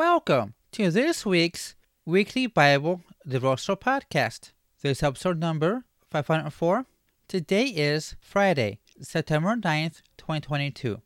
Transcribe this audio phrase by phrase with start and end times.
[0.00, 1.74] Welcome to this week's
[2.06, 4.52] weekly Bible devotional podcast.
[4.80, 6.86] This is episode number 504.
[7.28, 11.02] Today is Friday, September 9th, 2022.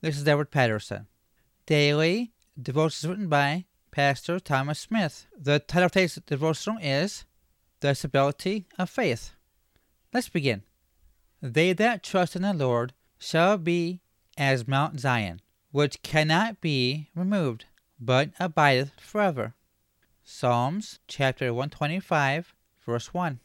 [0.00, 1.08] This is Edward Patterson.
[1.66, 5.26] Daily devotions written by Pastor Thomas Smith.
[5.38, 7.26] The title of today's devotional is
[7.80, 9.32] The Stability of Faith.
[10.14, 10.62] Let's begin.
[11.42, 14.00] They that trust in the Lord shall be
[14.38, 17.66] as Mount Zion, which cannot be removed,
[18.00, 19.54] but abideth forever.
[20.22, 22.54] Psalms chapter 125,
[22.84, 23.40] verse 1.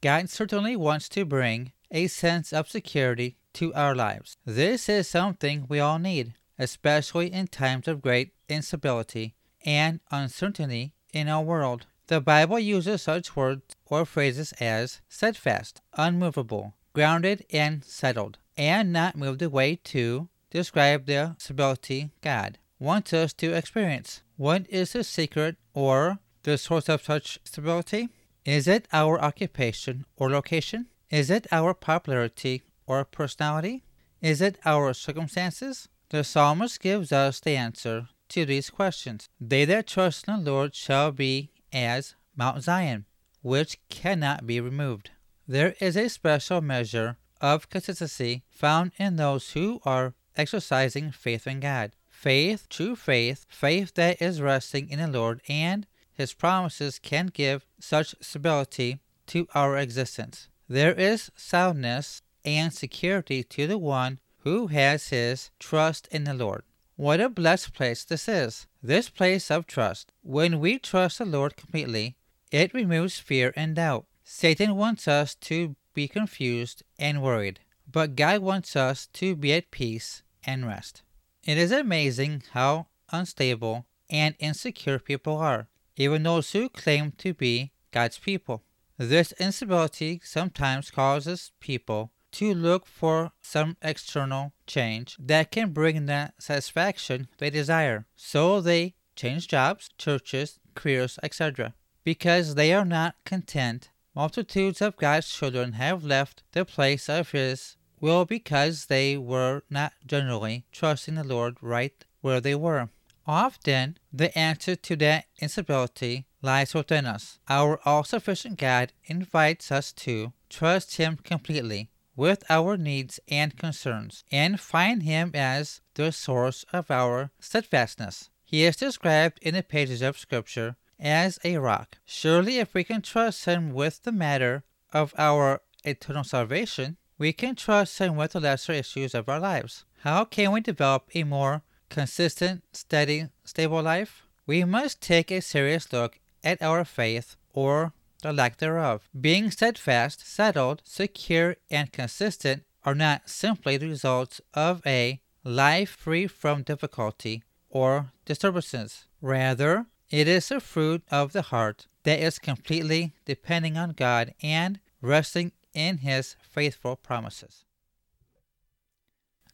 [0.00, 4.36] God certainly wants to bring a sense of security to our lives.
[4.44, 9.34] This is something we all need, especially in times of great instability
[9.64, 11.86] and uncertainty in our world.
[12.06, 19.16] The Bible uses such words or phrases as steadfast, unmovable, grounded, and settled, and not
[19.16, 24.22] moved away to describe the stability God wants us to experience.
[24.36, 28.08] What is the secret or the source of such stability?
[28.44, 30.86] Is it our occupation or location?
[31.10, 33.84] Is it our popularity or personality?
[34.22, 35.88] Is it our circumstances?
[36.08, 39.28] The psalmist gives us the answer to these questions.
[39.40, 43.04] They that trust in the Lord shall be as Mount Zion,
[43.42, 45.10] which cannot be removed.
[45.46, 51.60] There is a special measure of consistency found in those who are exercising faith in
[51.60, 51.92] God.
[52.20, 57.64] Faith, true faith, faith that is resting in the Lord and His promises can give
[57.78, 60.46] such stability to our existence.
[60.68, 66.64] There is soundness and security to the one who has his trust in the Lord.
[66.96, 70.12] What a blessed place this is, this place of trust.
[70.22, 72.16] When we trust the Lord completely,
[72.52, 74.04] it removes fear and doubt.
[74.24, 79.70] Satan wants us to be confused and worried, but God wants us to be at
[79.70, 81.02] peace and rest.
[81.44, 87.72] It is amazing how unstable and insecure people are, even those who claim to be
[87.92, 88.62] God's people.
[88.98, 96.32] This instability sometimes causes people to look for some external change that can bring the
[96.38, 98.06] satisfaction they desire.
[98.14, 101.74] So they change jobs, churches, careers, etc.
[102.04, 107.76] Because they are not content, multitudes of God's children have left the place of His
[108.00, 112.88] will because they were not generally trusting the Lord right where they were.
[113.26, 117.38] Often, the answer to that instability lies within us.
[117.48, 124.24] Our all sufficient God invites us to trust Him completely with our needs and concerns
[124.32, 128.30] and find Him as the source of our steadfastness.
[128.44, 131.98] He is described in the pages of Scripture as a rock.
[132.04, 137.54] Surely, if we can trust Him with the matter of our eternal salvation, we can
[137.54, 139.84] trust Him with the lesser issues of our lives.
[140.04, 141.60] How can we develop a more
[141.90, 144.22] consistent, steady, stable life?
[144.46, 147.92] We must take a serious look at our faith or
[148.22, 149.06] the lack thereof.
[149.18, 156.26] Being steadfast, settled, secure, and consistent are not simply the results of a life free
[156.26, 159.04] from difficulty or disturbances.
[159.20, 164.80] Rather, it is the fruit of the heart that is completely depending on God and
[165.02, 167.64] resting in His faithful promises.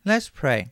[0.05, 0.71] Let's pray.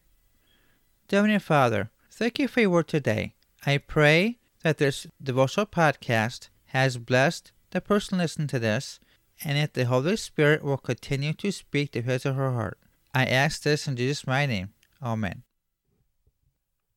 [1.11, 3.35] Heavenly Father, thank you for your word today.
[3.67, 8.99] I pray that this devotional podcast has blessed the person listening to this
[9.45, 12.79] and that the Holy Spirit will continue to speak to his or her heart.
[13.15, 14.71] I ask this in Jesus' mighty name.
[15.03, 15.43] Amen.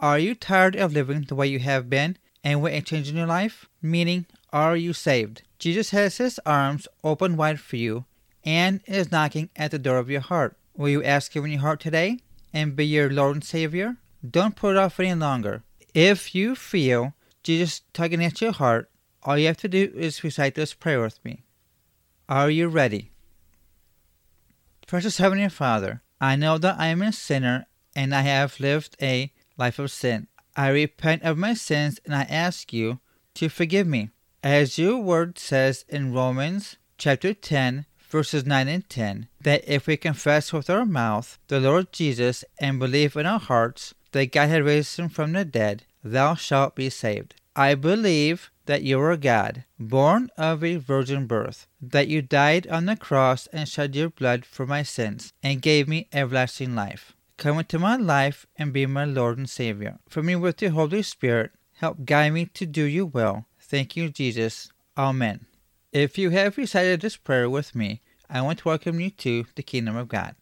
[0.00, 3.16] Are you tired of living the way you have been and want a change in
[3.16, 3.68] your life?
[3.80, 5.42] Meaning, are you saved?
[5.58, 8.06] Jesus has his arms open wide for you
[8.44, 10.56] and is knocking at the door of your heart.
[10.76, 12.18] Will you ask him in your heart today
[12.52, 13.98] and be your Lord and Savior?
[14.28, 15.62] Don't put it off any longer.
[15.94, 18.90] If you feel Jesus tugging at your heart,
[19.22, 21.44] all you have to do is recite this prayer with me.
[22.28, 23.10] Are you ready?
[24.90, 29.32] Precious Heavenly Father, I know that I am a sinner and I have lived a
[29.56, 30.26] life of sin.
[30.56, 32.98] I repent of my sins and I ask you
[33.34, 34.10] to forgive me.
[34.42, 39.96] As your word says in Romans chapter 10, verses 9 and 10, that if we
[39.96, 44.64] confess with our mouth the Lord Jesus and believe in our hearts that God had
[44.64, 47.36] raised him from the dead, thou shalt be saved.
[47.54, 52.86] I believe that you are God, born of a virgin birth, that you died on
[52.86, 57.12] the cross and shed your blood for my sins, and gave me everlasting life.
[57.36, 59.98] Come into my life and be my Lord and Savior.
[60.08, 61.50] Fill me with your Holy Spirit.
[61.78, 63.44] Help guide me to do your will.
[63.58, 64.70] Thank you, Jesus.
[64.96, 65.46] Amen.
[65.90, 69.64] If you have recited this prayer with me, I want to welcome you to the
[69.64, 70.36] kingdom of God.